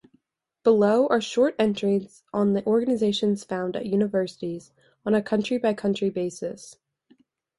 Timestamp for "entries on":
1.59-2.53